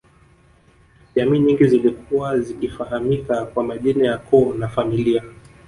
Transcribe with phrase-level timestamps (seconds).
[1.15, 5.23] Jamii nyingi zilikuwa zikifahamika kwa majina ya Koo na familia